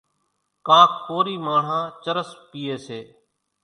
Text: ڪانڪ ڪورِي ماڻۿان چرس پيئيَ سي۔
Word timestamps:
ڪانڪ 0.67 0.91
ڪورِي 1.07 1.35
ماڻۿان 1.45 1.83
چرس 2.03 2.29
پيئيَ 2.49 2.75
سي۔ 2.85 2.99